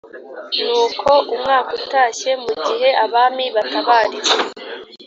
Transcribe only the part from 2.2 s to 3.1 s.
mu gihe